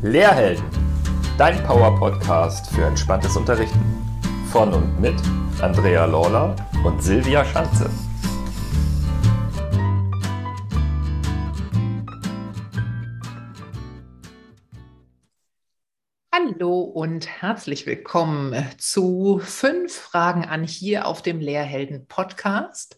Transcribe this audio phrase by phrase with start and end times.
[0.00, 0.64] Lehrhelden,
[1.38, 3.80] dein Power-Podcast für entspanntes Unterrichten.
[4.52, 5.16] Von und mit
[5.60, 7.90] Andrea Lawler und Silvia Schanze.
[16.32, 22.96] Hallo und herzlich willkommen zu fünf Fragen an hier auf dem Lehrhelden Podcast.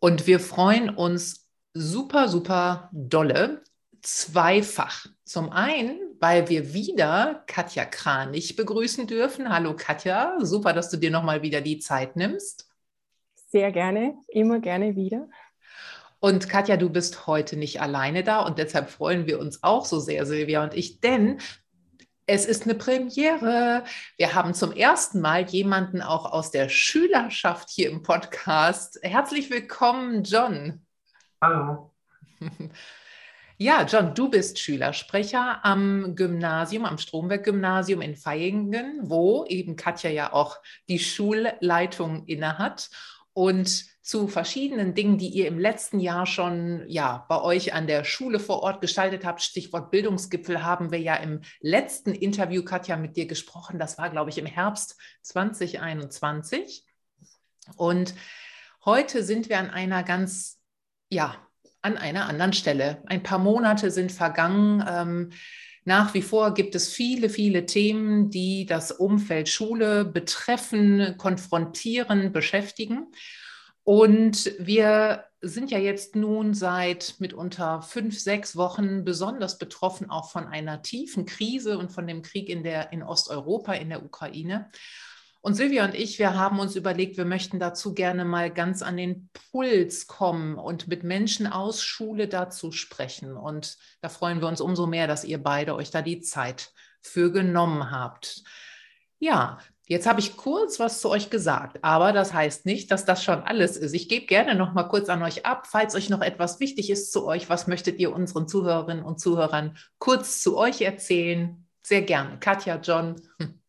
[0.00, 3.62] Und wir freuen uns super, super dolle,
[4.02, 5.06] zweifach.
[5.24, 9.52] Zum einen, weil wir wieder Katja Kranich begrüßen dürfen.
[9.52, 12.68] Hallo Katja, super, dass du dir nochmal wieder die Zeit nimmst.
[13.48, 15.28] Sehr gerne, immer gerne wieder.
[16.18, 20.00] Und Katja, du bist heute nicht alleine da und deshalb freuen wir uns auch so
[20.00, 21.38] sehr, Silvia und ich, denn
[22.26, 23.84] es ist eine Premiere.
[24.16, 28.98] Wir haben zum ersten Mal jemanden auch aus der Schülerschaft hier im Podcast.
[29.02, 30.84] Herzlich willkommen, John.
[31.40, 31.92] Hallo.
[33.58, 40.34] Ja, John, du bist Schülersprecher am Gymnasium, am Stromberg-Gymnasium in Vaihingen, wo eben Katja ja
[40.34, 40.58] auch
[40.90, 42.90] die Schulleitung innehat.
[43.32, 48.04] Und zu verschiedenen Dingen, die ihr im letzten Jahr schon ja, bei euch an der
[48.04, 49.40] Schule vor Ort gestaltet habt.
[49.40, 53.78] Stichwort Bildungsgipfel haben wir ja im letzten Interview, Katja, mit dir gesprochen.
[53.78, 56.84] Das war, glaube ich, im Herbst 2021.
[57.76, 58.14] Und
[58.84, 60.60] heute sind wir an einer ganz,
[61.08, 61.45] ja,
[61.86, 63.00] an einer anderen Stelle.
[63.06, 64.84] Ein paar Monate sind vergangen.
[64.88, 65.30] Ähm,
[65.84, 73.06] nach wie vor gibt es viele, viele Themen, die das Umfeld Schule betreffen, konfrontieren, beschäftigen.
[73.84, 80.48] Und wir sind ja jetzt nun seit mitunter fünf, sechs Wochen besonders betroffen auch von
[80.48, 84.70] einer tiefen Krise und von dem Krieg in, der, in Osteuropa, in der Ukraine.
[85.46, 88.96] Und Silvia und ich, wir haben uns überlegt, wir möchten dazu gerne mal ganz an
[88.96, 93.36] den Puls kommen und mit Menschen aus Schule dazu sprechen.
[93.36, 97.30] Und da freuen wir uns umso mehr, dass ihr beide euch da die Zeit für
[97.30, 98.42] genommen habt.
[99.20, 103.22] Ja, jetzt habe ich kurz was zu euch gesagt, aber das heißt nicht, dass das
[103.22, 103.94] schon alles ist.
[103.94, 107.12] Ich gebe gerne noch mal kurz an euch ab, falls euch noch etwas wichtig ist
[107.12, 107.48] zu euch.
[107.48, 111.68] Was möchtet ihr unseren Zuhörerinnen und Zuhörern kurz zu euch erzählen?
[111.84, 112.40] Sehr gerne.
[112.40, 113.14] Katja, John.
[113.38, 113.60] Hm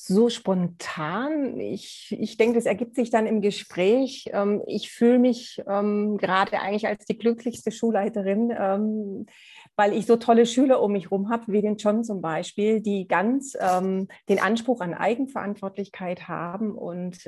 [0.00, 1.58] so spontan.
[1.58, 4.30] Ich, ich denke, das ergibt sich dann im Gespräch.
[4.32, 9.26] Ähm, ich fühle mich ähm, gerade eigentlich als die glücklichste Schulleiterin, ähm,
[9.74, 13.06] weil ich so tolle Schüler um mich herum habe, wie den John zum Beispiel, die
[13.06, 17.18] ganz den Anspruch an Eigenverantwortlichkeit haben und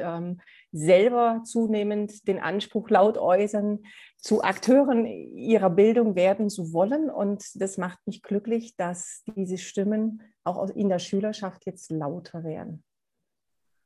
[0.72, 3.80] selber zunehmend den Anspruch laut äußern,
[4.16, 7.10] zu Akteuren ihrer Bildung werden zu wollen.
[7.10, 12.84] Und das macht mich glücklich, dass diese Stimmen auch in der Schülerschaft jetzt lauter werden.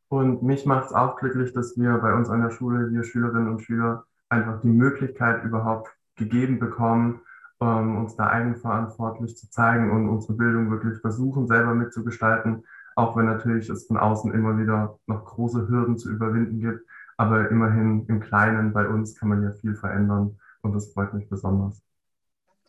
[0.08, 3.48] Und mich macht es auch glücklich, dass wir bei uns an der Schule, wir Schülerinnen
[3.48, 7.20] und Schüler, einfach die Möglichkeit überhaupt gegeben bekommen,
[7.60, 12.64] ähm, uns da eigenverantwortlich zu zeigen und unsere Bildung wirklich versuchen, selber mitzugestalten,
[12.96, 16.80] auch wenn natürlich es von außen immer wieder noch große Hürden zu überwinden gibt.
[17.16, 21.28] Aber immerhin im Kleinen bei uns kann man ja viel verändern und das freut mich
[21.28, 21.80] besonders.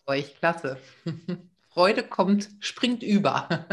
[0.05, 0.77] Euch, klasse.
[1.69, 3.49] Freude kommt, springt über.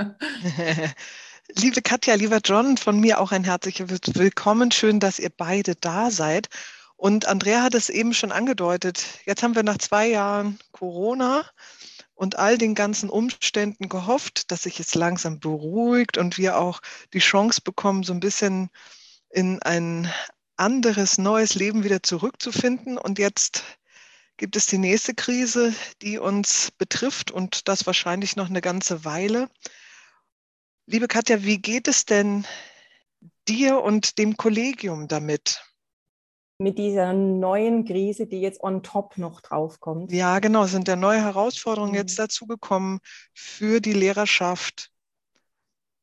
[1.57, 4.71] Liebe Katja, lieber John, von mir auch ein herzliches Willkommen.
[4.71, 6.49] Schön, dass ihr beide da seid.
[6.97, 9.21] Und Andrea hat es eben schon angedeutet.
[9.27, 11.45] Jetzt haben wir nach zwei Jahren Corona
[12.23, 16.81] und all den ganzen Umständen gehofft, dass sich es langsam beruhigt und wir auch
[17.13, 18.71] die Chance bekommen, so ein bisschen
[19.29, 20.09] in ein
[20.57, 22.97] anderes, neues Leben wieder zurückzufinden.
[22.97, 23.65] Und jetzt
[24.37, 29.51] gibt es die nächste Krise, die uns betrifft und das wahrscheinlich noch eine ganze Weile.
[30.87, 32.47] Liebe Katja, wie geht es denn
[33.49, 35.61] dir und dem Kollegium damit?
[36.63, 40.13] Mit dieser neuen Krise, die jetzt on top noch draufkommt.
[40.13, 41.99] Ja, genau, sind ja neue Herausforderungen mhm.
[41.99, 43.01] jetzt dazugekommen
[43.35, 44.93] für die Lehrerschaft,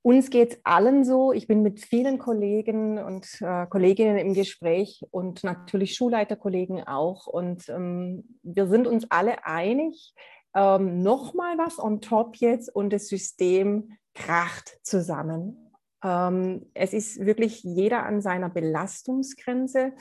[0.01, 1.33] uns geht es allen so.
[1.33, 7.27] Ich bin mit vielen Kollegen und äh, Kolleginnen im Gespräch und natürlich Schulleiterkollegen auch.
[7.27, 10.13] Und ähm, wir sind uns alle einig,
[10.55, 15.73] ähm, nochmal was on top jetzt und das System kracht zusammen.
[16.01, 19.91] Ähm, es ist wirklich jeder an seiner Belastungsgrenze.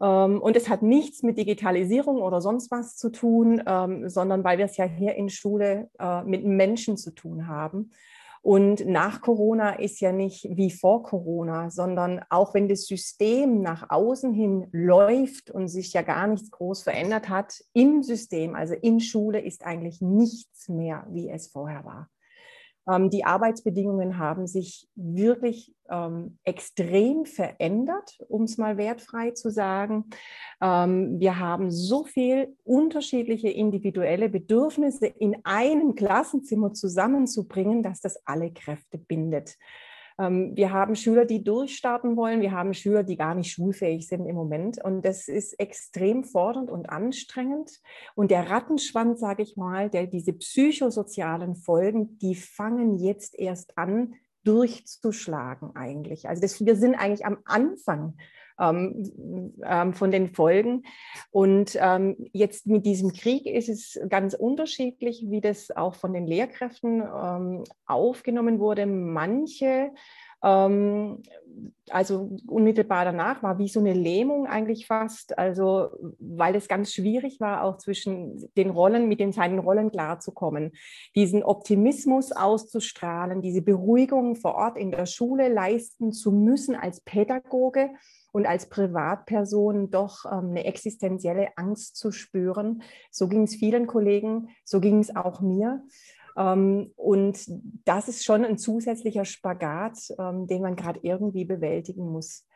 [0.00, 4.58] Ähm, und es hat nichts mit Digitalisierung oder sonst was zu tun, ähm, sondern weil
[4.58, 7.90] wir es ja hier in Schule äh, mit Menschen zu tun haben.
[8.42, 13.90] Und nach Corona ist ja nicht wie vor Corona, sondern auch wenn das System nach
[13.90, 19.00] außen hin läuft und sich ja gar nichts groß verändert hat, im System, also in
[19.00, 22.08] Schule, ist eigentlich nichts mehr, wie es vorher war.
[22.88, 30.04] Ähm, die Arbeitsbedingungen haben sich wirklich ähm, extrem verändert, um es mal wertfrei zu sagen.
[30.60, 38.52] Ähm, wir haben so viel unterschiedliche individuelle Bedürfnisse in einem Klassenzimmer zusammenzubringen, dass das alle
[38.52, 39.56] Kräfte bindet.
[40.20, 42.42] Ähm, wir haben Schüler, die durchstarten wollen.
[42.42, 44.82] Wir haben Schüler, die gar nicht schulfähig sind im Moment.
[44.84, 47.80] Und das ist extrem fordernd und anstrengend.
[48.14, 54.14] Und der Rattenschwanz, sage ich mal, der, diese psychosozialen Folgen, die fangen jetzt erst an,
[54.44, 56.28] durchzuschlagen eigentlich.
[56.28, 58.16] Also das, wir sind eigentlich am Anfang
[58.60, 60.84] ähm, ähm, von den Folgen.
[61.30, 66.26] Und ähm, jetzt mit diesem Krieg ist es ganz unterschiedlich, wie das auch von den
[66.26, 68.86] Lehrkräften ähm, aufgenommen wurde.
[68.86, 69.90] Manche
[70.42, 71.22] ähm,
[71.90, 77.40] also unmittelbar danach war wie so eine Lähmung eigentlich fast, also weil es ganz schwierig
[77.40, 80.72] war, auch zwischen den Rollen, mit den seinen Rollen klarzukommen,
[81.14, 87.90] diesen Optimismus auszustrahlen, diese Beruhigung vor Ort in der Schule leisten zu müssen als Pädagoge
[88.32, 92.82] und als Privatperson doch ähm, eine existenzielle Angst zu spüren.
[93.10, 95.82] So ging es vielen Kollegen, so ging es auch mir.
[96.36, 97.38] Ähm, und
[97.84, 102.46] das ist schon ein zusätzlicher Spagat, ähm, den man gerade irgendwie bewältigen muss.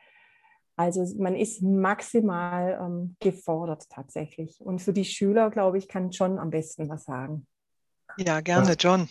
[0.77, 4.61] Also man ist maximal ähm, gefordert tatsächlich.
[4.61, 7.47] Und für die Schüler, glaube ich, kann John am besten was sagen.
[8.17, 9.09] Ja, gerne, John.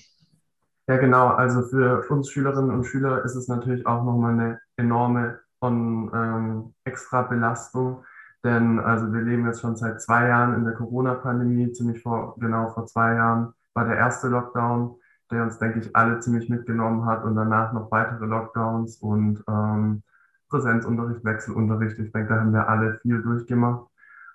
[0.88, 1.28] Ja, genau.
[1.28, 6.74] Also für uns Schülerinnen und Schüler ist es natürlich auch nochmal eine enorme von ähm,
[6.84, 8.04] extra Belastung.
[8.44, 12.70] Denn also wir leben jetzt schon seit zwei Jahren in der Corona-Pandemie, ziemlich vor, genau
[12.72, 14.98] vor zwei Jahren war der erste Lockdown,
[15.32, 20.04] der uns, denke ich, alle ziemlich mitgenommen hat und danach noch weitere Lockdowns und ähm,
[20.50, 21.98] Präsenzunterricht, Wechselunterricht.
[21.98, 23.88] Ich denke, da haben wir alle viel durchgemacht.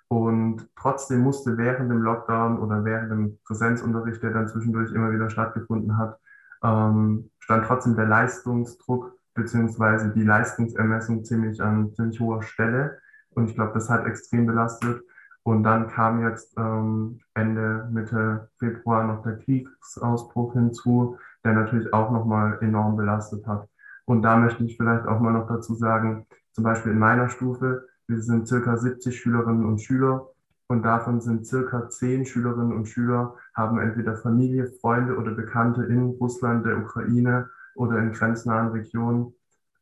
[0.07, 5.29] Und trotzdem musste während dem Lockdown oder während dem Präsenzunterricht, der dann zwischendurch immer wieder
[5.29, 6.17] stattgefunden hat,
[6.63, 12.99] ähm, stand trotzdem der Leistungsdruck beziehungsweise die Leistungsermessung ziemlich an ziemlich hoher Stelle.
[13.31, 15.01] Und ich glaube, das hat extrem belastet.
[15.43, 22.11] Und dann kam jetzt ähm, Ende, Mitte Februar noch der Kriegsausbruch hinzu, der natürlich auch
[22.11, 23.67] nochmal enorm belastet hat.
[24.05, 27.87] Und da möchte ich vielleicht auch mal noch dazu sagen, zum Beispiel in meiner Stufe,
[28.07, 30.27] wir sind circa 70 Schülerinnen und Schüler
[30.67, 36.09] und davon sind circa 10 Schülerinnen und Schüler, haben entweder Familie, Freunde oder Bekannte in
[36.19, 37.49] Russland, der Ukraine
[37.79, 39.33] oder in grenznahen Regionen.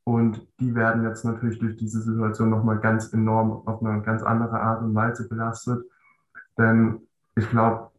[0.04, 4.62] Und die werden jetzt natürlich durch diese Situation nochmal ganz enorm auf eine ganz andere
[4.62, 5.84] Art und Weise belastet.
[6.58, 7.00] Denn
[7.36, 7.90] ich glaube,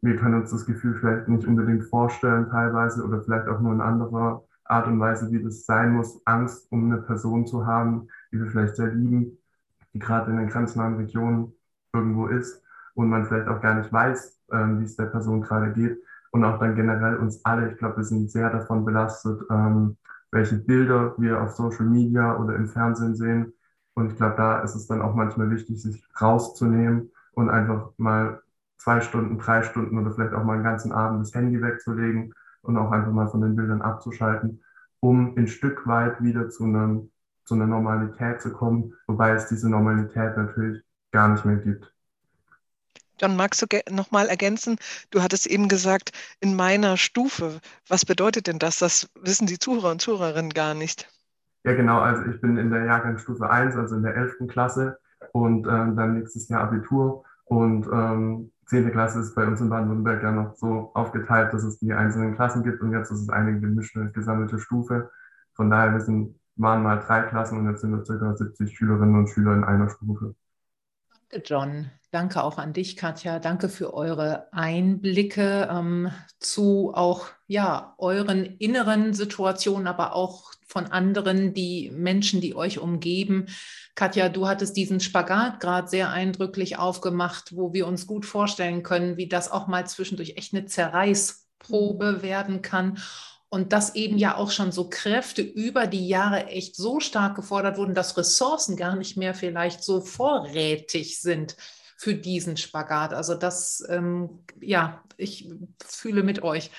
[0.00, 3.80] wir können uns das Gefühl vielleicht nicht unbedingt vorstellen teilweise oder vielleicht auch nur in
[3.80, 8.38] anderer Art und Weise, wie das sein muss, Angst um eine Person zu haben, die
[8.38, 9.38] wir vielleicht sehr lieben,
[9.92, 11.52] die gerade in den grenznahen Regionen
[11.92, 12.62] irgendwo ist
[12.94, 15.98] und man vielleicht auch gar nicht weiß, ähm, wie es der Person gerade geht.
[16.30, 19.96] Und auch dann generell uns alle, ich glaube, wir sind sehr davon belastet, ähm,
[20.30, 23.52] welche Bilder wir auf Social Media oder im Fernsehen sehen.
[23.94, 28.42] Und ich glaube, da ist es dann auch manchmal wichtig, sich rauszunehmen und einfach mal
[28.76, 32.32] zwei Stunden, drei Stunden oder vielleicht auch mal einen ganzen Abend das Handy wegzulegen
[32.62, 34.62] und auch einfach mal von den Bildern abzuschalten,
[35.00, 37.10] um ein Stück weit wieder zu, einem,
[37.44, 41.92] zu einer Normalität zu kommen, wobei es diese Normalität natürlich gar nicht mehr gibt.
[43.20, 44.76] John, magst du nochmal ergänzen?
[45.10, 47.60] Du hattest eben gesagt, in meiner Stufe.
[47.88, 48.78] Was bedeutet denn das?
[48.78, 51.08] Das wissen die Zuhörer und Zuhörerinnen gar nicht.
[51.64, 52.00] Ja, genau.
[52.00, 54.48] Also ich bin in der Jahrgangsstufe 1, also in der 11.
[54.48, 54.98] Klasse
[55.32, 57.24] und ähm, dann nächstes Jahr Abitur.
[57.44, 58.90] Und ähm, 10.
[58.92, 62.62] Klasse ist bei uns in Baden-Württemberg ja noch so aufgeteilt, dass es die einzelnen Klassen
[62.62, 65.10] gibt und jetzt ist es eine gemischte, gesammelte Stufe.
[65.54, 68.36] Von daher, wir sind, waren mal drei Klassen und jetzt sind wir ca.
[68.36, 70.34] 70 Schülerinnen und Schüler in einer Stufe.
[71.30, 71.90] Danke, John.
[72.10, 73.38] Danke auch an dich, Katja.
[73.38, 81.52] Danke für eure Einblicke ähm, zu auch ja, euren inneren Situationen, aber auch von anderen,
[81.52, 83.46] die Menschen, die euch umgeben.
[83.94, 89.18] Katja, du hattest diesen Spagat gerade sehr eindrücklich aufgemacht, wo wir uns gut vorstellen können,
[89.18, 92.98] wie das auch mal zwischendurch echt eine Zerreißprobe werden kann.
[93.50, 97.78] Und dass eben ja auch schon so Kräfte über die Jahre echt so stark gefordert
[97.78, 101.56] wurden, dass Ressourcen gar nicht mehr vielleicht so vorrätig sind
[101.96, 103.14] für diesen Spagat.
[103.14, 105.48] Also das, ähm, ja, ich
[105.84, 106.70] fühle mit euch.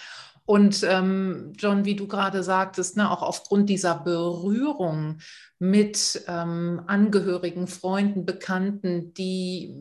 [0.45, 5.19] Und ähm, John, wie du gerade sagtest, ne, auch aufgrund dieser Berührung
[5.59, 9.75] mit ähm, Angehörigen, Freunden, Bekannten, die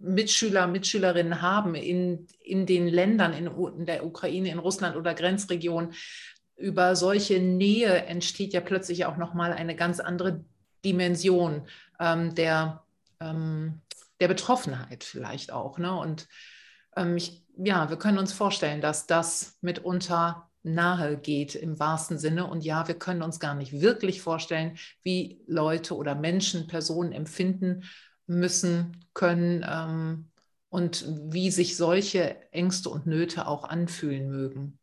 [0.00, 3.48] Mitschüler, Mitschülerinnen haben in, in den Ländern, in,
[3.78, 5.92] in der Ukraine, in Russland oder Grenzregionen,
[6.56, 10.44] über solche Nähe entsteht ja plötzlich auch nochmal eine ganz andere
[10.84, 11.62] Dimension
[11.98, 12.84] ähm, der,
[13.20, 13.80] ähm,
[14.20, 15.78] der Betroffenheit vielleicht auch.
[15.78, 15.94] Ne?
[15.94, 16.28] Und
[16.96, 22.46] ähm, ich, ja, wir können uns vorstellen, dass das mitunter nahe geht im wahrsten Sinne.
[22.46, 27.84] Und ja, wir können uns gar nicht wirklich vorstellen, wie Leute oder Menschen, Personen empfinden
[28.26, 30.30] müssen, können ähm,
[30.70, 34.78] und wie sich solche Ängste und Nöte auch anfühlen mögen.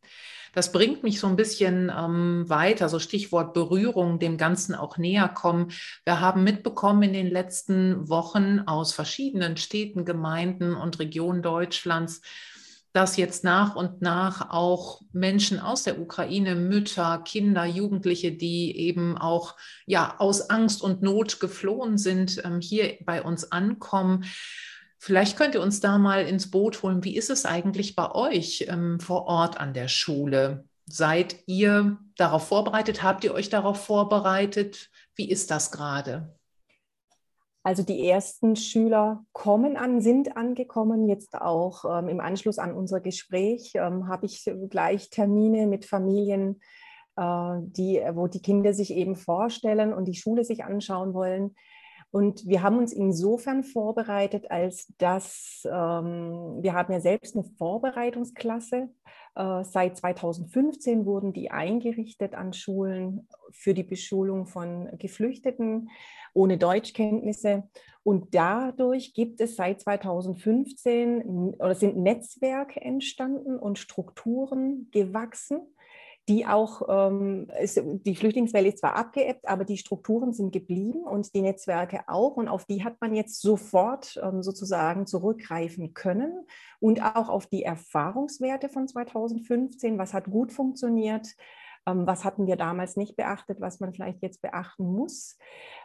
[0.52, 5.28] Das bringt mich so ein bisschen ähm, weiter, so Stichwort Berührung, dem Ganzen auch näher
[5.28, 5.72] kommen.
[6.04, 12.20] Wir haben mitbekommen in den letzten Wochen aus verschiedenen Städten, Gemeinden und Regionen Deutschlands,
[12.92, 19.16] dass jetzt nach und nach auch Menschen aus der Ukraine, Mütter, Kinder, Jugendliche, die eben
[19.16, 19.56] auch
[19.86, 24.24] ja aus Angst und Not geflohen sind, ähm, hier bei uns ankommen.
[25.04, 27.02] Vielleicht könnt ihr uns da mal ins Boot holen.
[27.02, 30.64] Wie ist es eigentlich bei euch ähm, vor Ort an der Schule?
[30.86, 33.02] Seid ihr darauf vorbereitet?
[33.02, 34.90] Habt ihr euch darauf vorbereitet?
[35.16, 36.38] Wie ist das gerade?
[37.64, 41.08] Also die ersten Schüler kommen an, sind angekommen.
[41.08, 46.60] Jetzt auch ähm, im Anschluss an unser Gespräch ähm, habe ich gleich Termine mit Familien,
[47.16, 51.56] äh, die, wo die Kinder sich eben vorstellen und die Schule sich anschauen wollen.
[52.12, 58.90] Und wir haben uns insofern vorbereitet, als dass ähm, wir haben ja selbst eine Vorbereitungsklasse.
[59.34, 65.88] Äh, seit 2015 wurden die eingerichtet an Schulen für die Beschulung von Geflüchteten
[66.34, 67.62] ohne Deutschkenntnisse.
[68.04, 75.62] Und dadurch gibt es seit 2015 oder sind Netzwerke entstanden und Strukturen gewachsen
[76.28, 81.34] die auch, ähm, ist, die Flüchtlingswelle ist zwar abgeebbt, aber die Strukturen sind geblieben und
[81.34, 82.36] die Netzwerke auch.
[82.36, 86.46] Und auf die hat man jetzt sofort ähm, sozusagen zurückgreifen können
[86.78, 89.98] und auch auf die Erfahrungswerte von 2015.
[89.98, 91.26] Was hat gut funktioniert?
[91.86, 95.38] Ähm, was hatten wir damals nicht beachtet, was man vielleicht jetzt beachten muss?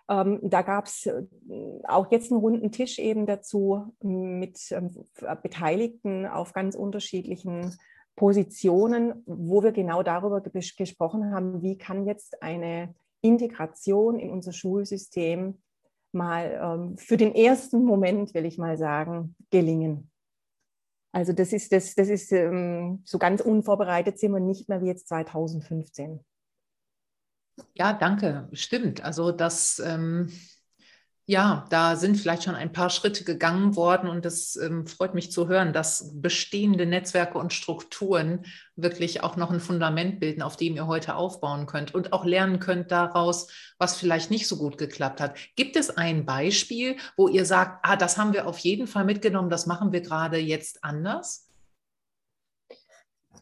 [0.08, 1.24] Ähm, da gab es äh,
[1.88, 4.92] auch jetzt einen runden Tisch eben dazu mit ähm,
[5.42, 7.76] Beteiligten auf ganz unterschiedlichen
[8.18, 15.62] Positionen, wo wir genau darüber gesprochen haben, wie kann jetzt eine Integration in unser Schulsystem
[16.12, 20.10] mal ähm, für den ersten Moment, will ich mal sagen, gelingen.
[21.12, 24.88] Also das ist, das, das ist ähm, so ganz unvorbereitet sind wir nicht mehr wie
[24.88, 26.20] jetzt 2015.
[27.76, 28.50] Ja, danke.
[28.52, 29.04] Stimmt.
[29.04, 30.32] Also das ähm,
[31.30, 35.30] ja, da sind vielleicht schon ein paar Schritte gegangen worden und es ähm, freut mich
[35.30, 38.46] zu hören, dass bestehende Netzwerke und Strukturen
[38.78, 42.60] wirklich auch noch ein Fundament bilden, auf dem ihr heute aufbauen könnt und auch lernen
[42.62, 45.38] könnt daraus, was vielleicht nicht so gut geklappt hat.
[45.58, 49.50] Gibt es ein Beispiel, wo ihr sagt, ah, das haben wir auf jeden Fall mitgenommen,
[49.50, 51.50] das machen wir gerade jetzt anders?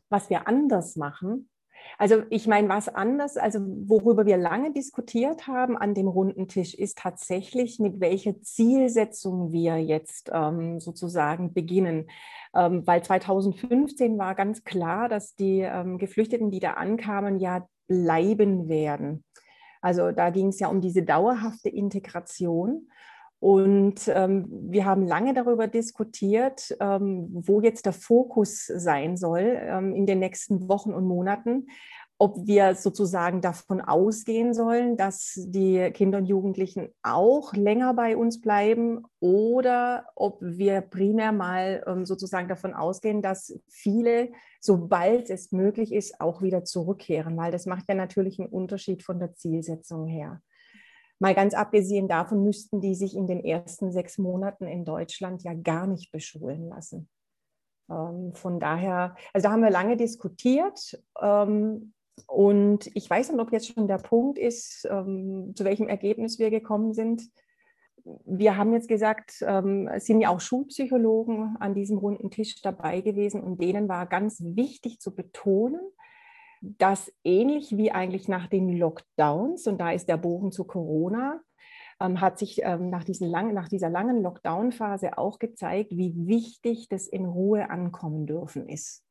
[0.10, 1.50] Was wir anders machen,
[1.98, 6.74] also ich meine, was anders, also worüber wir lange diskutiert haben an dem runden Tisch,
[6.74, 12.10] ist tatsächlich, mit welcher Zielsetzung wir jetzt ähm, sozusagen beginnen.
[12.54, 18.68] Ähm, weil 2015 war ganz klar, dass die ähm, Geflüchteten, die da ankamen, ja bleiben
[18.68, 19.24] werden.
[19.82, 22.90] Also da ging es ja um diese dauerhafte Integration.
[23.46, 29.94] Und ähm, wir haben lange darüber diskutiert, ähm, wo jetzt der Fokus sein soll ähm,
[29.94, 31.68] in den nächsten Wochen und Monaten.
[32.18, 38.42] Ob wir sozusagen davon ausgehen sollen, dass die Kinder und Jugendlichen auch länger bei uns
[38.42, 45.94] bleiben oder ob wir primär mal ähm, sozusagen davon ausgehen, dass viele, sobald es möglich
[45.94, 50.42] ist, auch wieder zurückkehren, weil das macht ja natürlich einen Unterschied von der Zielsetzung her.
[51.20, 55.54] Mal ganz abgesehen davon müssten die sich in den ersten sechs Monaten in Deutschland ja
[55.54, 57.10] gar nicht beschulen lassen.
[57.90, 61.02] Ähm, von daher, also da haben wir lange diskutiert.
[61.22, 61.94] Ähm,
[62.28, 66.50] und ich weiß nicht, ob jetzt schon der Punkt ist, ähm, zu welchem Ergebnis wir
[66.50, 67.30] gekommen sind.
[68.26, 73.42] Wir haben jetzt gesagt, es sind ja auch Schulpsychologen an diesem runden Tisch dabei gewesen
[73.42, 75.82] und denen war ganz wichtig zu betonen,
[76.62, 81.42] dass ähnlich wie eigentlich nach den Lockdowns, und da ist der Bogen zu Corona,
[82.00, 87.08] ähm, hat sich ähm, nach, lang, nach dieser langen Lockdown-Phase auch gezeigt, wie wichtig das
[87.08, 89.04] in Ruhe ankommen dürfen ist.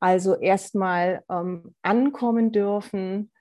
[0.00, 3.32] Also erstmal ähm, ankommen dürfen,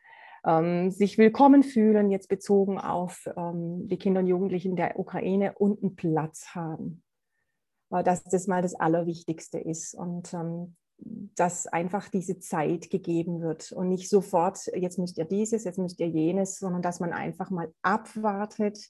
[0.46, 5.84] ähm, sich willkommen fühlen, jetzt bezogen auf ähm, die Kinder und Jugendlichen der Ukraine und
[5.84, 7.02] einen Platz haben.
[7.92, 9.94] Dass das mal das Allerwichtigste ist.
[9.94, 15.64] Und ähm, dass einfach diese Zeit gegeben wird und nicht sofort, jetzt müsst ihr dieses,
[15.66, 18.90] jetzt müsst ihr jenes, sondern dass man einfach mal abwartet,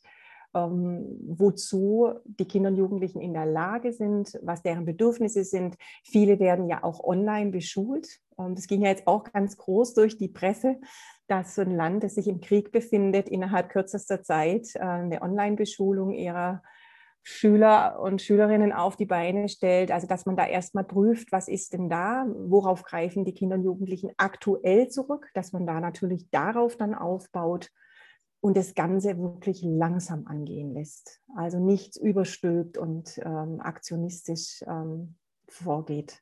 [0.56, 5.76] ähm, wozu die Kinder und Jugendlichen in der Lage sind, was deren Bedürfnisse sind.
[6.04, 8.20] Viele werden ja auch online beschult.
[8.40, 10.78] Ähm, das ging ja jetzt auch ganz groß durch die Presse,
[11.28, 16.14] dass so ein Land, das sich im Krieg befindet, innerhalb kürzester Zeit äh, eine Online-Beschulung
[16.14, 16.62] ihrer
[17.28, 19.92] Schüler und Schülerinnen auf die Beine stellt.
[19.92, 23.64] Also dass man da erstmal prüft, was ist denn da, worauf greifen die Kinder und
[23.64, 27.72] Jugendlichen aktuell zurück, dass man da natürlich darauf dann aufbaut
[28.42, 31.20] und das Ganze wirklich langsam angehen lässt.
[31.36, 35.16] Also nichts überstülpt und ähm, aktionistisch ähm,
[35.48, 36.22] vorgeht.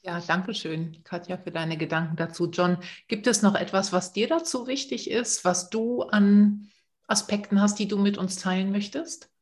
[0.00, 2.48] Ja, danke schön, Katja, für deine Gedanken dazu.
[2.50, 6.70] John, gibt es noch etwas, was dir dazu wichtig ist, was du an
[7.06, 9.33] Aspekten hast, die du mit uns teilen möchtest?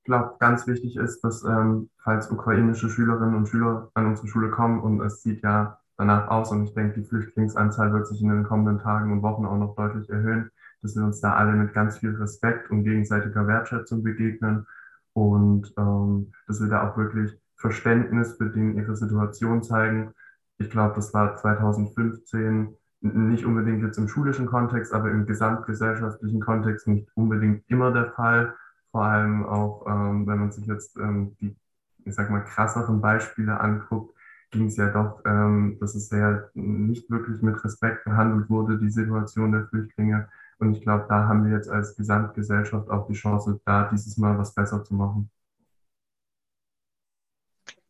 [0.00, 4.50] Ich glaube, ganz wichtig ist, dass ähm, falls ukrainische Schülerinnen und Schüler an unsere Schule
[4.50, 8.30] kommen und es sieht ja danach aus und ich denke, die Flüchtlingsanzahl wird sich in
[8.30, 11.74] den kommenden Tagen und Wochen auch noch deutlich erhöhen, dass wir uns da alle mit
[11.74, 14.66] ganz viel Respekt und gegenseitiger Wertschätzung begegnen
[15.12, 20.14] und ähm, dass wir da auch wirklich Verständnis für den ihre Situation zeigen.
[20.56, 26.86] Ich glaube, das war 2015 nicht unbedingt jetzt im schulischen Kontext, aber im gesamtgesellschaftlichen Kontext
[26.88, 28.54] nicht unbedingt immer der Fall.
[28.90, 31.56] Vor allem auch, ähm, wenn man sich jetzt ähm, die,
[32.04, 34.14] ich sag mal, krasseren Beispiele anguckt,
[34.50, 38.90] ging es ja doch, ähm, dass es sehr nicht wirklich mit Respekt behandelt wurde, die
[38.90, 40.28] Situation der Flüchtlinge.
[40.58, 44.36] Und ich glaube, da haben wir jetzt als Gesamtgesellschaft auch die Chance, da dieses Mal
[44.38, 45.30] was besser zu machen.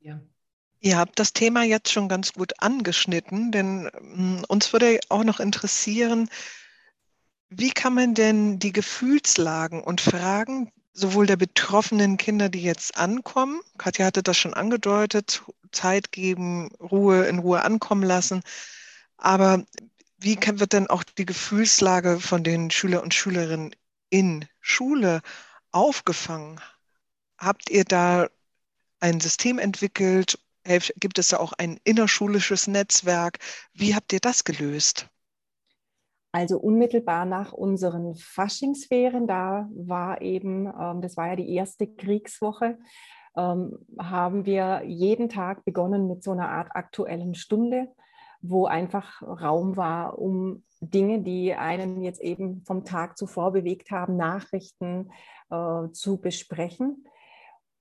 [0.00, 0.20] Ja.
[0.80, 5.40] Ihr habt das Thema jetzt schon ganz gut angeschnitten, denn ähm, uns würde auch noch
[5.40, 6.28] interessieren,
[7.48, 13.60] wie kann man denn die Gefühlslagen und Fragen sowohl der betroffenen Kinder, die jetzt ankommen,
[13.78, 15.42] Katja hatte das schon angedeutet,
[15.72, 18.42] Zeit geben, Ruhe in Ruhe ankommen lassen,
[19.16, 19.64] aber
[20.18, 23.74] wie wird denn auch die Gefühlslage von den Schüler und Schülerinnen
[24.10, 25.22] in Schule
[25.72, 26.60] aufgefangen?
[27.38, 28.28] Habt ihr da
[28.98, 30.38] ein System entwickelt?
[30.96, 33.38] Gibt es da auch ein innerschulisches Netzwerk?
[33.72, 35.08] Wie habt ihr das gelöst?
[36.32, 42.78] Also unmittelbar nach unseren Faschingsferien, da war eben, ähm, das war ja die erste Kriegswoche,
[43.36, 47.88] ähm, haben wir jeden Tag begonnen mit so einer Art aktuellen Stunde,
[48.42, 54.16] wo einfach Raum war, um Dinge, die einen jetzt eben vom Tag zuvor bewegt haben,
[54.16, 55.10] Nachrichten
[55.50, 57.04] äh, zu besprechen.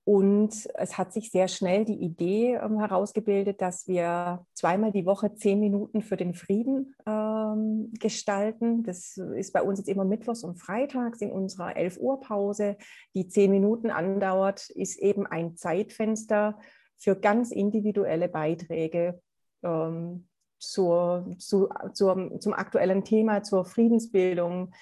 [0.04, 5.34] Und es hat sich sehr schnell die Idee ähm, herausgebildet, dass wir zweimal die Woche
[5.34, 8.82] zehn Minuten für den Frieden ähm, gestalten.
[8.82, 12.76] Das ist bei uns jetzt immer mittwochs und freitags in unserer 11 Uhr Pause,
[13.14, 16.58] die zehn Minuten andauert, ist eben ein Zeitfenster
[16.96, 19.20] für ganz individuelle Beiträge
[19.62, 24.72] ähm, zur, zu, zur, zum aktuellen Thema, zur Friedensbildung,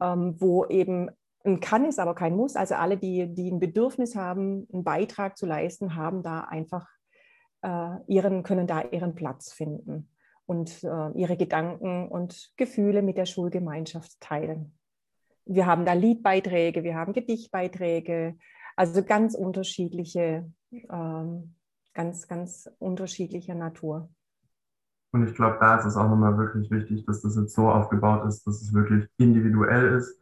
[0.00, 1.10] ähm, wo eben
[1.46, 2.56] ein Kann ist aber kein Muss.
[2.56, 6.88] Also alle, die, die ein Bedürfnis haben, einen Beitrag zu leisten, haben da einfach
[7.62, 10.10] äh, ihren, können da ihren Platz finden
[10.44, 14.76] und äh, ihre Gedanken und Gefühle mit der Schulgemeinschaft teilen.
[15.44, 18.36] Wir haben da Liedbeiträge, wir haben Gedichtbeiträge,
[18.74, 21.54] also ganz unterschiedliche, ähm,
[21.94, 24.10] ganz, ganz unterschiedlicher Natur.
[25.12, 28.26] Und ich glaube, da ist es auch nochmal wirklich wichtig, dass das jetzt so aufgebaut
[28.26, 30.20] ist, dass es wirklich individuell ist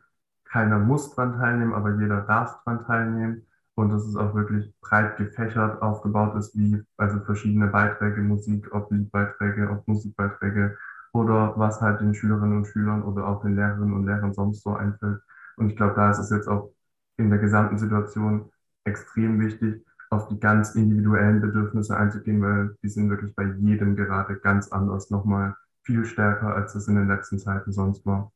[0.54, 3.42] keiner muss dran teilnehmen, aber jeder darf dran teilnehmen
[3.74, 8.88] und dass es auch wirklich breit gefächert aufgebaut ist, wie also verschiedene Beiträge, Musik, ob
[8.92, 10.78] Liedbeiträge, ob Musikbeiträge
[11.12, 14.74] oder was halt den Schülerinnen und Schülern oder auch den Lehrerinnen und Lehrern sonst so
[14.74, 15.20] einfällt.
[15.56, 16.70] Und ich glaube, da ist es jetzt auch
[17.16, 18.48] in der gesamten Situation
[18.84, 24.36] extrem wichtig, auf die ganz individuellen Bedürfnisse einzugehen, weil die sind wirklich bei jedem gerade
[24.36, 28.30] ganz anders, nochmal viel stärker, als es in den letzten Zeiten sonst war.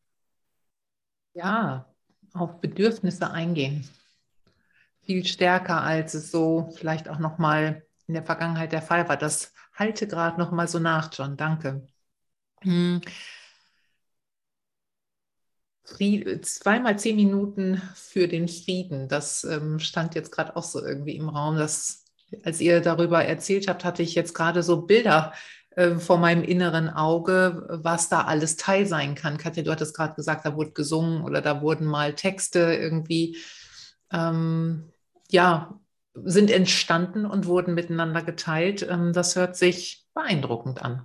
[1.34, 1.86] Ja,
[2.34, 3.88] auf Bedürfnisse eingehen.
[5.02, 9.16] Viel stärker, als es so vielleicht auch noch mal in der Vergangenheit der Fall war.
[9.16, 11.36] Das halte gerade noch mal so nach, John.
[11.36, 11.86] Danke.
[12.62, 13.00] Hm.
[16.42, 19.08] zweimal zehn Minuten für den Frieden.
[19.08, 21.56] Das ähm, stand jetzt gerade auch so irgendwie im Raum.
[21.56, 22.04] Das,
[22.44, 25.32] als ihr darüber erzählt habt, hatte ich jetzt gerade so Bilder
[25.78, 29.38] äh, vor meinem inneren Auge, was da alles Teil sein kann.
[29.38, 33.36] Katja, du hattest gerade gesagt, da wurde gesungen oder da wurden mal Texte irgendwie,
[34.12, 34.92] ähm,
[35.30, 35.78] ja,
[36.14, 38.84] sind entstanden und wurden miteinander geteilt.
[38.90, 41.04] Ähm, das hört sich beeindruckend an.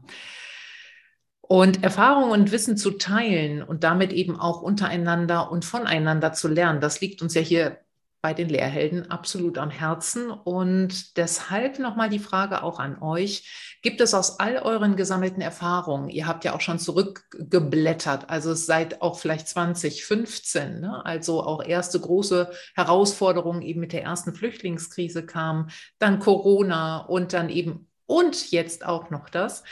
[1.42, 6.82] Und Erfahrung und Wissen zu teilen und damit eben auch untereinander und voneinander zu lernen,
[6.82, 7.78] das liegt uns ja hier
[8.24, 10.32] bei den Lehrhelden absolut am Herzen.
[10.32, 13.78] Und deshalb nochmal die Frage auch an euch.
[13.82, 19.02] Gibt es aus all euren gesammelten Erfahrungen, ihr habt ja auch schon zurückgeblättert, also seit
[19.02, 21.06] auch vielleicht 2015, ne?
[21.06, 27.50] also auch erste große Herausforderungen eben mit der ersten Flüchtlingskrise kamen, dann Corona und dann
[27.50, 29.66] eben und jetzt auch noch das.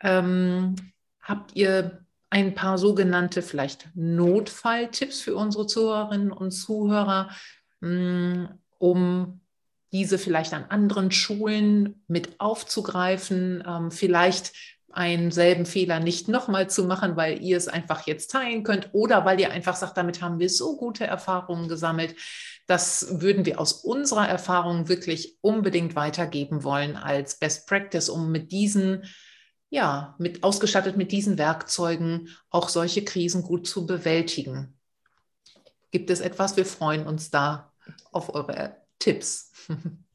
[0.00, 0.76] Ähm,
[1.20, 7.30] habt ihr ein paar sogenannte vielleicht Notfalltipps für unsere Zuhörerinnen und Zuhörer,
[8.78, 9.40] um
[9.92, 14.52] diese vielleicht an anderen Schulen mit aufzugreifen, ähm, vielleicht
[14.90, 19.26] einen selben Fehler nicht nochmal zu machen, weil ihr es einfach jetzt teilen könnt oder
[19.26, 22.16] weil ihr einfach sagt, damit haben wir so gute Erfahrungen gesammelt.
[22.66, 28.52] Das würden wir aus unserer Erfahrung wirklich unbedingt weitergeben wollen als Best Practice, um mit
[28.52, 29.04] diesen,
[29.68, 34.78] ja, mit ausgestattet mit diesen Werkzeugen auch solche Krisen gut zu bewältigen.
[35.90, 36.56] Gibt es etwas?
[36.56, 37.72] Wir freuen uns da
[38.12, 39.52] auf eure Tipps.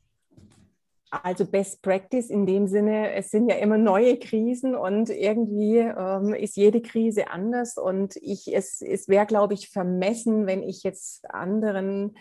[1.11, 6.33] Also Best Practice in dem Sinne, es sind ja immer neue Krisen und irgendwie ähm,
[6.33, 7.75] ist jede Krise anders.
[7.75, 12.15] Und ich, es, es wäre, glaube ich, vermessen, wenn ich jetzt anderen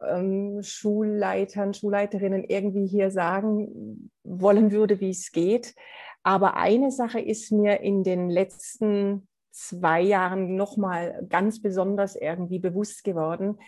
[0.00, 5.74] ähm, Schulleitern, Schulleiterinnen irgendwie hier sagen wollen würde, wie es geht.
[6.22, 13.02] Aber eine Sache ist mir in den letzten zwei Jahren nochmal ganz besonders irgendwie bewusst
[13.02, 13.58] geworden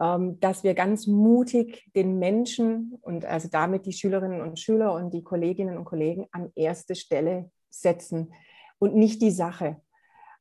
[0.00, 5.22] dass wir ganz mutig den Menschen und also damit die Schülerinnen und Schüler und die
[5.22, 8.32] Kolleginnen und Kollegen an erste Stelle setzen
[8.78, 9.76] und nicht die Sache.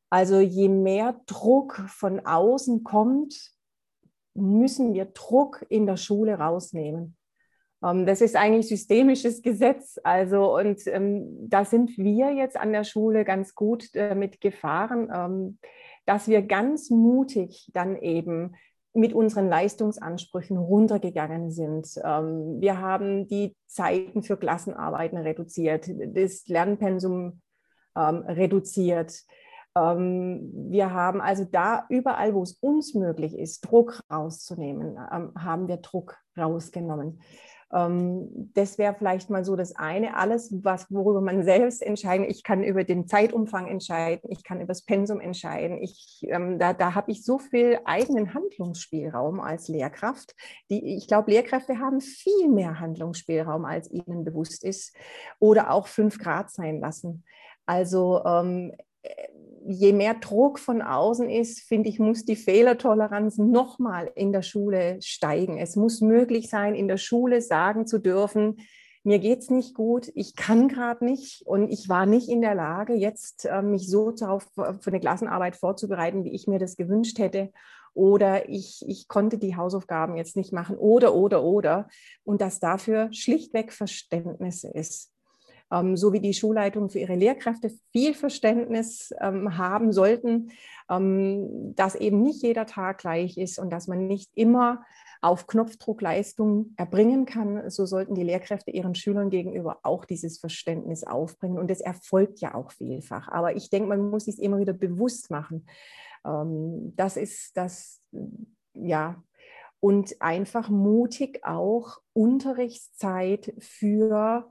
[0.10, 3.52] Also je mehr Druck von außen kommt,
[4.34, 7.16] müssen wir Druck in der Schule rausnehmen.
[7.84, 10.00] Ähm, das ist eigentlich systemisches Gesetz.
[10.04, 15.10] Also, und ähm, da sind wir jetzt an der Schule ganz gut äh, mit gefahren,
[15.14, 15.60] ähm,
[16.06, 18.56] dass wir ganz mutig dann eben
[18.94, 21.88] mit unseren Leistungsansprüchen runtergegangen sind.
[22.04, 27.42] Ähm, wir haben die Zeiten für Klassenarbeiten reduziert, das Lernpensum
[27.96, 29.24] ähm, reduziert.
[29.76, 35.78] Ähm, wir haben also da überall, wo es uns möglich ist, Druck rauszunehmen, haben wir
[35.78, 37.22] Druck rausgenommen.
[37.72, 40.16] Ähm, das wäre vielleicht mal so das eine.
[40.16, 44.68] Alles, was, worüber man selbst entscheiden, ich kann über den Zeitumfang entscheiden, ich kann über
[44.68, 45.78] das Pensum entscheiden.
[45.82, 50.36] Ich, ähm, da da habe ich so viel eigenen Handlungsspielraum als Lehrkraft.
[50.70, 54.96] Die, ich glaube, Lehrkräfte haben viel mehr Handlungsspielraum, als ihnen bewusst ist.
[55.40, 57.24] Oder auch fünf Grad sein lassen.
[57.66, 58.74] Also ähm,
[59.68, 64.98] je mehr Druck von außen ist, finde ich, muss die Fehlertoleranz nochmal in der Schule
[65.02, 65.58] steigen.
[65.58, 68.58] Es muss möglich sein, in der Schule sagen zu dürfen,
[69.04, 72.54] mir geht es nicht gut, ich kann gerade nicht und ich war nicht in der
[72.54, 77.18] Lage, jetzt äh, mich so darauf für eine Klassenarbeit vorzubereiten, wie ich mir das gewünscht
[77.18, 77.52] hätte.
[77.94, 80.78] Oder ich, ich konnte die Hausaufgaben jetzt nicht machen.
[80.78, 81.88] Oder, oder, oder.
[82.24, 85.12] Und dass dafür schlichtweg Verständnis ist
[85.72, 90.52] ähm, so wie die Schulleitungen für ihre Lehrkräfte viel Verständnis ähm, haben sollten,
[90.90, 94.84] ähm, dass eben nicht jeder Tag gleich ist und dass man nicht immer
[95.22, 101.04] auf Knopfdruck Leistung erbringen kann, so sollten die Lehrkräfte ihren Schülern gegenüber auch dieses Verständnis
[101.04, 101.60] aufbringen.
[101.60, 103.28] Und das erfolgt ja auch vielfach.
[103.28, 105.66] Aber ich denke, man muss sich immer wieder bewusst machen.
[106.26, 108.02] Ähm, das ist das,
[108.74, 109.22] ja,
[109.82, 114.50] und einfach mutig auch Unterrichtszeit für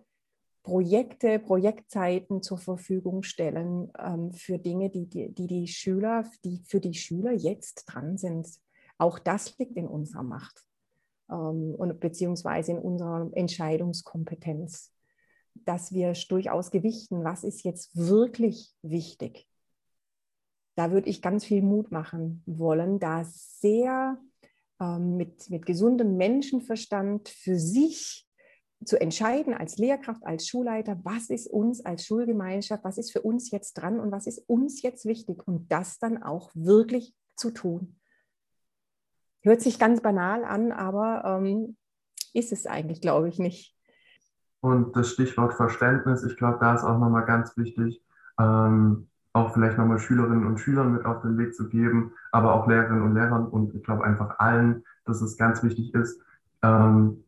[0.69, 6.93] Projekte, Projektzeiten zur Verfügung stellen ähm, für Dinge, die die, die Schüler, die für die
[6.93, 8.47] Schüler jetzt dran sind.
[8.99, 10.67] Auch das liegt in unserer Macht
[11.31, 14.93] ähm, und beziehungsweise in unserer Entscheidungskompetenz,
[15.55, 19.49] dass wir durchaus gewichten, was ist jetzt wirklich wichtig.
[20.75, 24.19] Da würde ich ganz viel Mut machen wollen, da sehr
[24.83, 28.28] ähm, mit, mit gesundem Menschenverstand für sich
[28.85, 33.51] zu entscheiden als Lehrkraft, als Schulleiter, was ist uns als Schulgemeinschaft, was ist für uns
[33.51, 37.97] jetzt dran und was ist uns jetzt wichtig und das dann auch wirklich zu tun.
[39.43, 41.77] Hört sich ganz banal an, aber ähm,
[42.35, 43.77] ist es eigentlich, glaube ich, nicht.
[44.61, 48.03] Und das Stichwort Verständnis, ich glaube, da ist auch nochmal ganz wichtig,
[48.39, 52.67] ähm, auch vielleicht nochmal Schülerinnen und Schülern mit auf den Weg zu geben, aber auch
[52.67, 56.21] Lehrerinnen und Lehrern und ich glaube einfach allen, dass es ganz wichtig ist,
[56.63, 57.25] ähm,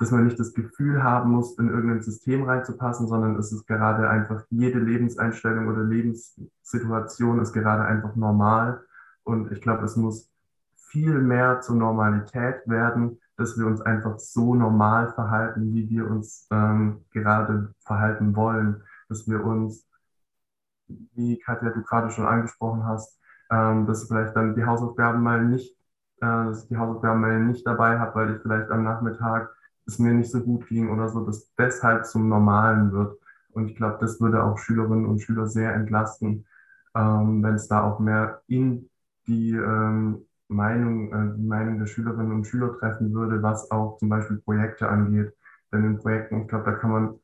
[0.00, 4.08] dass man nicht das Gefühl haben muss, in irgendein System reinzupassen, sondern es ist gerade
[4.08, 8.82] einfach jede Lebenseinstellung oder Lebenssituation ist gerade einfach normal.
[9.24, 10.30] Und ich glaube, es muss
[10.74, 16.48] viel mehr zur Normalität werden, dass wir uns einfach so normal verhalten, wie wir uns
[16.50, 18.82] ähm, gerade verhalten wollen.
[19.10, 19.86] Dass wir uns,
[20.88, 25.76] wie Katja, du gerade schon angesprochen hast, ähm, dass vielleicht dann die Hausaufgaben mal nicht,
[26.22, 29.54] äh, dass ich die Hausaufgaben mal nicht dabei habe, weil ich vielleicht am Nachmittag
[29.90, 33.18] es mir nicht so gut ging oder so, dass deshalb zum Normalen wird.
[33.52, 36.46] Und ich glaube, das würde auch Schülerinnen und Schüler sehr entlasten,
[36.94, 38.88] ähm, wenn es da auch mehr in
[39.26, 44.08] die ähm, Meinung, äh, die Meinung der Schülerinnen und Schüler treffen würde, was auch zum
[44.08, 45.32] Beispiel Projekte angeht.
[45.72, 47.14] Denn in Projekten, ich glaube, da kann man,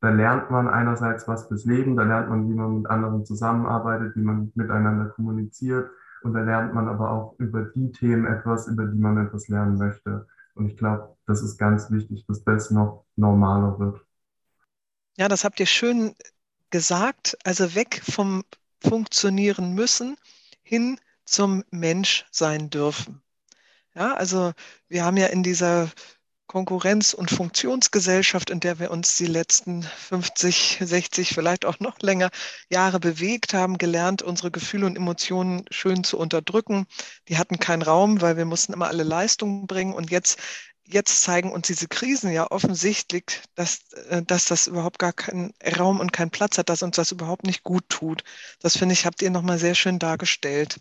[0.00, 4.16] da lernt man einerseits was fürs Leben, da lernt man, wie man mit anderen zusammenarbeitet,
[4.16, 5.90] wie man miteinander kommuniziert.
[6.22, 9.78] Und da lernt man aber auch über die Themen etwas, über die man etwas lernen
[9.78, 10.26] möchte.
[10.54, 14.00] Und ich glaube, das ist ganz wichtig, dass das noch normaler wird.
[15.16, 16.14] Ja, das habt ihr schön
[16.70, 17.36] gesagt.
[17.44, 18.44] Also weg vom
[18.80, 20.16] Funktionieren müssen
[20.62, 23.22] hin zum Mensch sein dürfen.
[23.94, 24.52] Ja, also
[24.88, 25.90] wir haben ja in dieser
[26.50, 32.30] Konkurrenz- und Funktionsgesellschaft, in der wir uns die letzten 50, 60, vielleicht auch noch länger
[32.68, 36.86] Jahre bewegt haben, gelernt, unsere Gefühle und Emotionen schön zu unterdrücken.
[37.28, 39.94] Die hatten keinen Raum, weil wir mussten immer alle Leistungen bringen.
[39.94, 40.40] Und jetzt,
[40.82, 46.00] jetzt zeigen uns diese Krisen ja offensichtlich, dass, äh, dass das überhaupt gar keinen Raum
[46.00, 48.24] und keinen Platz hat, dass uns das überhaupt nicht gut tut.
[48.58, 50.80] Das finde ich, habt ihr nochmal sehr schön dargestellt.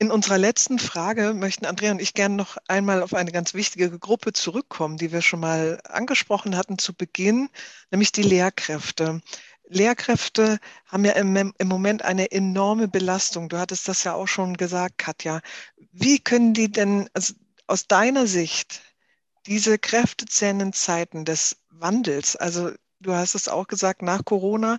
[0.00, 3.98] In unserer letzten Frage möchten Andrea und ich gerne noch einmal auf eine ganz wichtige
[3.98, 7.50] Gruppe zurückkommen, die wir schon mal angesprochen hatten zu Beginn,
[7.90, 9.20] nämlich die Lehrkräfte.
[9.68, 13.50] Lehrkräfte haben ja im, im, Moment eine enorme Belastung.
[13.50, 15.42] Du hattest das ja auch schon gesagt, Katja.
[15.92, 17.34] Wie können die denn also
[17.66, 18.80] aus deiner Sicht
[19.44, 24.78] diese kräftezähnen Zeiten des Wandels, also du hast es auch gesagt, nach Corona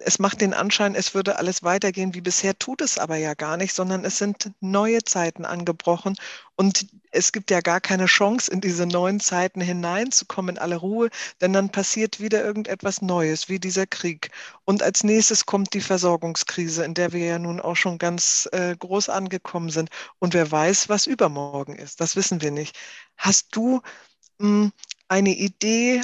[0.00, 3.56] es macht den Anschein, es würde alles weitergehen wie bisher, tut es aber ja gar
[3.56, 6.16] nicht, sondern es sind neue Zeiten angebrochen
[6.56, 11.10] und es gibt ja gar keine Chance, in diese neuen Zeiten hineinzukommen in alle Ruhe,
[11.40, 14.30] denn dann passiert wieder irgendetwas Neues, wie dieser Krieg.
[14.64, 18.76] Und als nächstes kommt die Versorgungskrise, in der wir ja nun auch schon ganz äh,
[18.76, 19.90] groß angekommen sind.
[20.18, 22.76] Und wer weiß, was übermorgen ist, das wissen wir nicht.
[23.16, 23.80] Hast du
[24.38, 24.72] mh, hm,
[25.08, 26.02] eine Idee,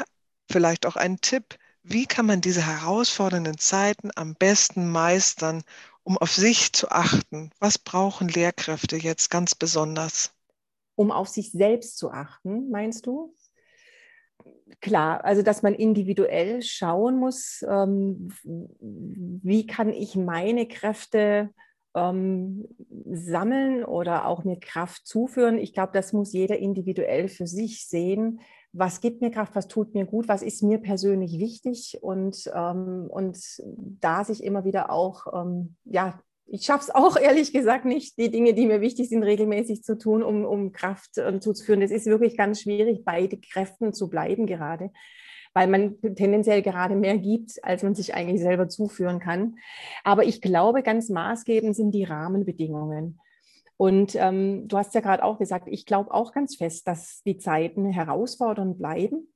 [0.50, 5.62] vielleicht auch einen Tipp, wie kann man diese herausfordernden Zeiten am besten meistern,
[6.04, 7.50] um auf sich zu achten?
[7.58, 10.32] Was brauchen Lehrkräfte jetzt ganz besonders?
[10.94, 13.34] Um auf sich selbst zu achten, meinst du?
[14.80, 21.50] Klar, also dass man individuell schauen muss, ähm, wie kann ich meine Kräfte
[21.94, 22.68] ähm,
[23.10, 25.58] sammeln oder auch mir Kraft zuführen.
[25.58, 28.40] Ich glaube, das muss jeder individuell für sich sehen
[28.72, 33.06] was gibt mir Kraft, was tut mir gut, was ist mir persönlich wichtig und, ähm,
[33.11, 33.38] und
[34.00, 38.30] da sich immer wieder auch, ähm, ja, ich schaffe es auch ehrlich gesagt nicht, die
[38.30, 41.82] Dinge, die mir wichtig sind, regelmäßig zu tun, um, um Kraft äh, zuzuführen.
[41.82, 44.90] Es ist wirklich ganz schwierig, bei den Kräften zu bleiben gerade,
[45.52, 49.56] weil man tendenziell gerade mehr gibt, als man sich eigentlich selber zuführen kann.
[50.02, 53.20] Aber ich glaube, ganz maßgebend sind die Rahmenbedingungen.
[53.82, 57.38] Und ähm, du hast ja gerade auch gesagt, ich glaube auch ganz fest, dass die
[57.38, 59.26] Zeiten herausfordernd bleiben.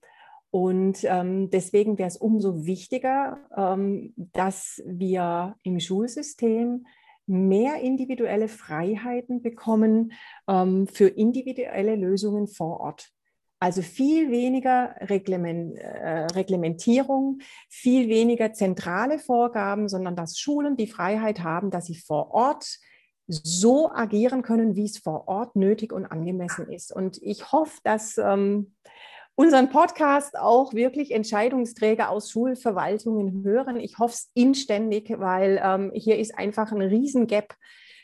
[0.53, 6.87] Und ähm, deswegen wäre es umso wichtiger, ähm, dass wir im Schulsystem
[7.27, 10.13] mehr individuelle Freiheiten bekommen
[10.47, 13.11] ähm, für individuelle Lösungen vor Ort.
[13.59, 21.43] Also viel weniger Reglement, äh, Reglementierung, viel weniger zentrale Vorgaben, sondern dass Schulen die Freiheit
[21.43, 22.79] haben, dass sie vor Ort
[23.29, 26.95] so agieren können, wie es vor Ort nötig und angemessen ist.
[26.95, 28.75] Und ich hoffe, dass ähm,
[29.35, 33.79] unseren Podcast auch wirklich Entscheidungsträger aus Schulverwaltungen hören.
[33.79, 37.55] Ich hoffe es inständig, weil ähm, hier ist einfach ein Riesengap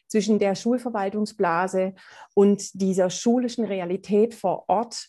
[0.09, 1.95] zwischen der Schulverwaltungsblase
[2.35, 5.09] und dieser schulischen Realität vor Ort.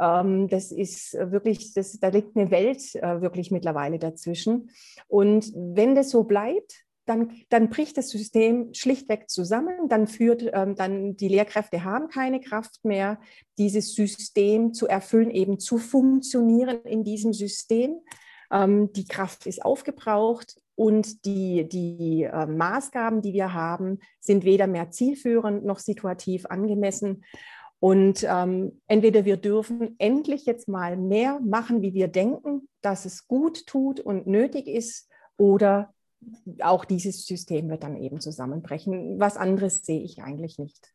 [0.00, 4.70] Ähm, das ist wirklich, das, da liegt eine Welt äh, wirklich mittlerweile dazwischen.
[5.06, 9.88] Und wenn das so bleibt, dann, dann bricht das System schlichtweg zusammen.
[9.88, 13.20] Dann führt ähm, dann die Lehrkräfte haben keine Kraft mehr,
[13.58, 18.00] dieses System zu erfüllen, eben zu funktionieren in diesem System.
[18.52, 24.66] Ähm, die Kraft ist aufgebraucht und die, die äh, Maßgaben, die wir haben, sind weder
[24.66, 27.24] mehr zielführend noch situativ angemessen.
[27.80, 33.26] Und ähm, entweder wir dürfen endlich jetzt mal mehr machen, wie wir denken, dass es
[33.26, 35.10] gut tut und nötig ist,
[35.40, 35.94] oder
[36.62, 39.18] auch dieses System wird dann eben zusammenbrechen.
[39.18, 40.92] Was anderes sehe ich eigentlich nicht.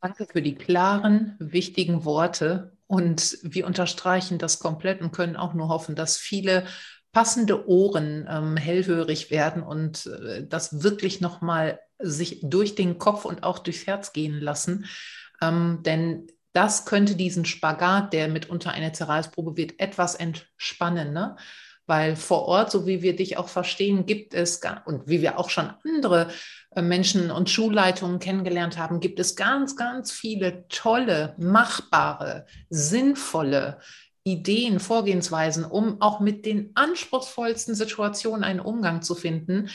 [0.00, 2.76] Danke für die klaren, wichtigen Worte.
[2.86, 6.64] Und wir unterstreichen das komplett und können auch nur hoffen, dass viele
[7.12, 13.44] passende Ohren ähm, hellhörig werden und äh, das wirklich nochmal sich durch den Kopf und
[13.44, 14.86] auch durchs Herz gehen lassen.
[15.40, 21.12] Ähm, denn das könnte diesen Spagat, der mitunter eine Zerreißprobe wird, etwas entspannen.
[21.12, 21.36] Ne?
[21.92, 25.50] Weil vor Ort, so wie wir dich auch verstehen, gibt es, und wie wir auch
[25.50, 26.30] schon andere
[26.70, 33.78] äh, Menschen und Schulleitungen kennengelernt haben, gibt es ganz, ganz viele tolle, machbare, sinnvolle
[34.24, 39.68] Ideen, Vorgehensweisen, um auch mit den anspruchsvollsten Situationen einen Umgang zu finden,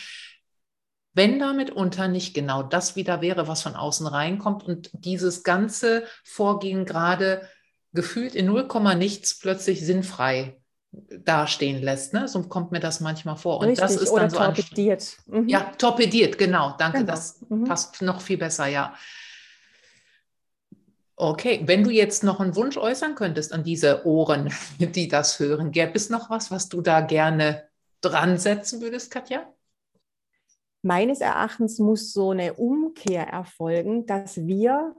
[1.14, 6.04] wenn damit unter nicht genau das wieder wäre, was von außen reinkommt und dieses ganze
[6.24, 7.48] Vorgehen gerade
[7.94, 10.58] gefühlt in 0, nichts plötzlich sinnfrei
[11.24, 12.14] dastehen lässt.
[12.14, 12.28] Ne?
[12.28, 13.60] So kommt mir das manchmal vor.
[13.60, 15.18] Und Richtig, das ist dann so torpediert.
[15.28, 15.48] Mhm.
[15.48, 16.76] Ja, torpediert, genau.
[16.78, 17.12] Danke, genau.
[17.12, 17.64] das mhm.
[17.66, 18.94] passt noch viel besser, ja.
[21.16, 25.72] Okay, wenn du jetzt noch einen Wunsch äußern könntest an diese Ohren, die das hören,
[25.72, 27.64] gäbe es noch was, was du da gerne
[28.02, 29.52] dran setzen würdest, Katja?
[30.84, 34.96] Meines Erachtens muss so eine Umkehr erfolgen, dass wir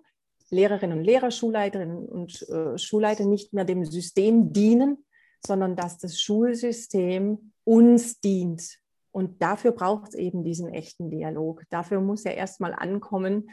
[0.51, 5.05] Lehrerinnen und Lehrer, Schulleiterinnen und äh, Schulleiter nicht mehr dem System dienen,
[5.47, 8.79] sondern dass das Schulsystem uns dient.
[9.11, 11.65] Und dafür braucht es eben diesen echten Dialog.
[11.71, 13.51] Dafür muss ja erstmal ankommen,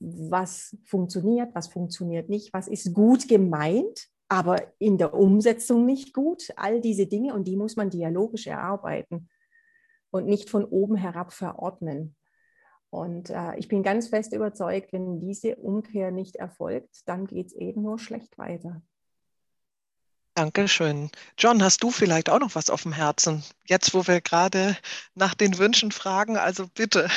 [0.00, 6.52] was funktioniert, was funktioniert nicht, was ist gut gemeint, aber in der Umsetzung nicht gut.
[6.56, 9.28] All diese Dinge und die muss man dialogisch erarbeiten
[10.10, 12.14] und nicht von oben herab verordnen.
[12.90, 17.52] Und äh, ich bin ganz fest überzeugt, wenn diese Umkehr nicht erfolgt, dann geht es
[17.54, 18.82] eben nur schlecht weiter.
[20.38, 21.10] Dankeschön.
[21.36, 23.42] John, hast du vielleicht auch noch was auf dem Herzen?
[23.64, 24.76] Jetzt, wo wir gerade
[25.16, 27.08] nach den Wünschen fragen, also bitte.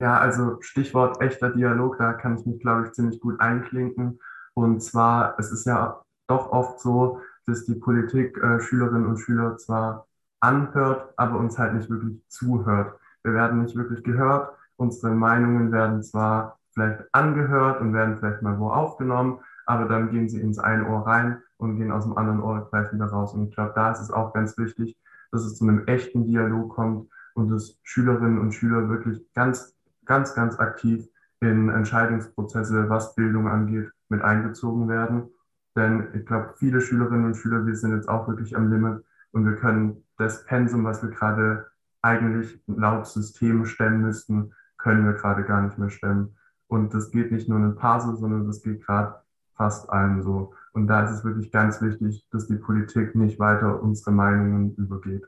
[0.00, 4.18] Ja, also Stichwort echter Dialog, da kann ich mich, glaube ich, ziemlich gut einklinken.
[4.54, 9.58] Und zwar, es ist ja doch oft so, dass die Politik äh, Schülerinnen und Schüler
[9.58, 10.06] zwar
[10.40, 12.98] anhört, aber uns halt nicht wirklich zuhört.
[13.24, 14.56] Wir werden nicht wirklich gehört.
[14.76, 20.30] Unsere Meinungen werden zwar vielleicht angehört und werden vielleicht mal wo aufgenommen, aber dann gehen
[20.30, 23.34] sie ins eine Ohr rein und gehen aus dem anderen Ohr gleich wieder raus.
[23.34, 24.96] Und ich glaube, da ist es auch ganz wichtig,
[25.32, 30.34] dass es zu einem echten Dialog kommt und dass Schülerinnen und Schüler wirklich ganz, ganz,
[30.34, 31.08] ganz aktiv
[31.40, 35.30] in Entscheidungsprozesse, was Bildung angeht, mit einbezogen werden.
[35.76, 39.44] Denn ich glaube, viele Schülerinnen und Schüler, wir sind jetzt auch wirklich am Limit und
[39.44, 41.66] wir können das Pensum, was wir gerade
[42.00, 46.36] eigentlich laut System stemmen müssten, können wir gerade gar nicht mehr stemmen.
[46.68, 49.16] Und das geht nicht nur in Paso, sondern das geht gerade
[49.54, 50.54] fast allen so.
[50.76, 55.24] Und da ist es wirklich ganz wichtig, dass die Politik nicht weiter unsere Meinungen übergeht.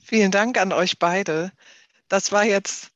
[0.00, 1.52] Vielen Dank an euch beide.
[2.08, 2.90] Das war jetzt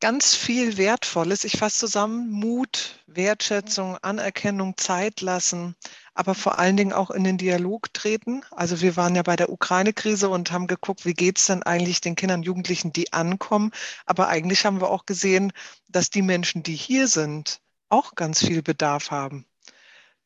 [0.00, 1.44] ganz viel Wertvolles.
[1.44, 5.76] Ich fasse zusammen, Mut, Wertschätzung, Anerkennung, Zeit lassen,
[6.12, 8.42] aber vor allen Dingen auch in den Dialog treten.
[8.50, 12.00] Also wir waren ja bei der Ukraine-Krise und haben geguckt, wie geht es denn eigentlich
[12.00, 13.70] den Kindern, Jugendlichen, die ankommen.
[14.06, 15.52] Aber eigentlich haben wir auch gesehen,
[15.86, 19.46] dass die Menschen, die hier sind, auch ganz viel Bedarf haben,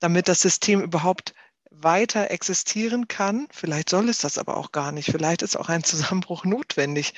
[0.04, 1.32] damit das System überhaupt
[1.70, 3.48] weiter existieren kann.
[3.50, 5.10] Vielleicht soll es das aber auch gar nicht.
[5.10, 7.14] Vielleicht ist auch ein Zusammenbruch notwendig,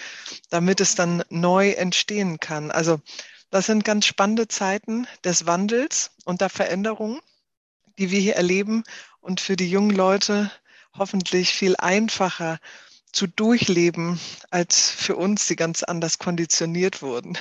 [0.51, 2.71] damit es dann neu entstehen kann.
[2.71, 3.01] Also
[3.51, 7.19] das sind ganz spannende Zeiten des Wandels und der Veränderung,
[7.99, 8.85] die wir hier erleben
[9.21, 10.53] und für die jungen Leute
[10.97, 12.61] hoffentlich viel einfacher
[13.11, 14.21] zu durchleben
[14.53, 17.37] als für uns, die ganz anders konditioniert wurden.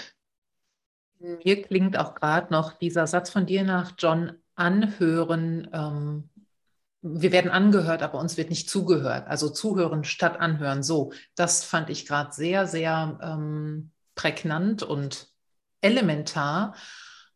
[1.19, 5.69] Mir klingt auch gerade noch dieser Satz von dir nach John anhören.
[5.73, 6.29] Ähm,
[7.01, 9.27] wir werden angehört, aber uns wird nicht zugehört.
[9.27, 10.81] Also zuhören statt anhören.
[10.81, 15.27] So, das fand ich gerade sehr, sehr ähm, prägnant und
[15.81, 16.75] elementar.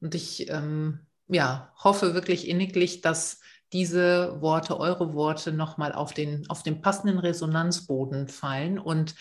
[0.01, 6.49] Und ich ähm, ja, hoffe wirklich inniglich, dass diese Worte, eure Worte nochmal auf den,
[6.49, 9.13] auf den passenden Resonanzboden fallen und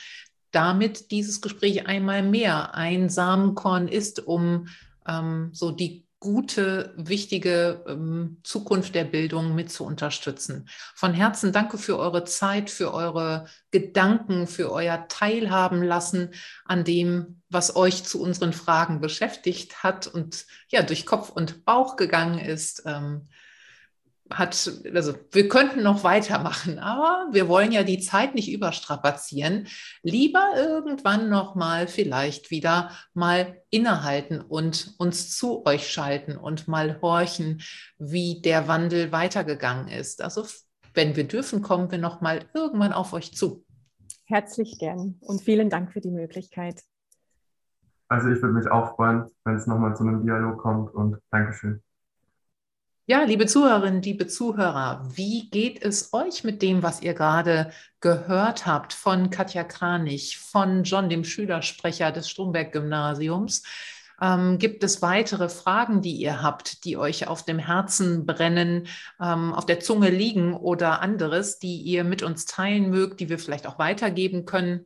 [0.51, 4.69] damit dieses Gespräch einmal mehr ein Samenkorn ist, um
[5.07, 10.69] ähm, so die gute, wichtige ähm, Zukunft der Bildung mit zu unterstützen.
[10.95, 17.43] Von Herzen danke für eure Zeit, für eure Gedanken, für euer Teilhaben lassen an dem,
[17.49, 22.83] was euch zu unseren Fragen beschäftigt hat und ja durch Kopf und Bauch gegangen ist.
[22.85, 23.29] Ähm,
[24.31, 29.67] hat, also wir könnten noch weitermachen, aber wir wollen ja die Zeit nicht überstrapazieren.
[30.03, 37.01] Lieber irgendwann noch mal vielleicht wieder mal innehalten und uns zu euch schalten und mal
[37.01, 37.63] horchen,
[37.99, 40.23] wie der Wandel weitergegangen ist.
[40.23, 40.45] Also
[40.95, 43.65] wenn wir dürfen, kommen wir noch mal irgendwann auf euch zu.
[44.25, 46.83] Herzlich gern und vielen Dank für die Möglichkeit.
[48.09, 51.83] Also ich würde mich auch freuen, wenn es nochmal zu einem Dialog kommt und Dankeschön.
[53.11, 58.67] Ja, liebe Zuhörerinnen, liebe Zuhörer, wie geht es euch mit dem, was ihr gerade gehört
[58.67, 63.63] habt von Katja Kranich, von John, dem Schülersprecher des Stromberg-Gymnasiums?
[64.21, 69.55] Ähm, gibt es weitere Fragen, die ihr habt, die euch auf dem Herzen brennen, ähm,
[69.55, 73.67] auf der Zunge liegen oder anderes, die ihr mit uns teilen mögt, die wir vielleicht
[73.67, 74.85] auch weitergeben können?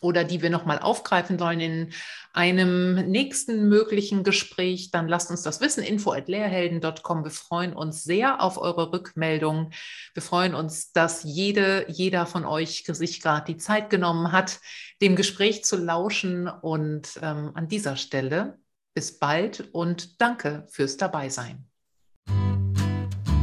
[0.00, 1.92] Oder die wir nochmal aufgreifen sollen in
[2.32, 5.82] einem nächsten möglichen Gespräch, dann lasst uns das wissen.
[5.82, 7.24] Info at lehrhelden.com.
[7.24, 9.72] Wir freuen uns sehr auf eure Rückmeldungen.
[10.14, 14.60] Wir freuen uns, dass jede, jeder von euch sich gerade die Zeit genommen hat,
[15.00, 16.48] dem Gespräch zu lauschen.
[16.48, 18.58] Und ähm, an dieser Stelle
[18.94, 21.66] bis bald und danke fürs Dabeisein.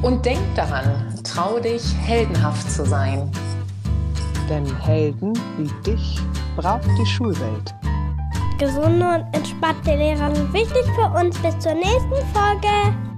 [0.01, 3.29] Und denk daran, trau dich, heldenhaft zu sein.
[4.49, 6.19] Denn Helden wie dich
[6.57, 7.75] braucht die Schulwelt.
[8.57, 11.37] Gesunde und entspannte Lehrer sind wichtig für uns.
[11.39, 13.08] Bis zur nächsten Folge.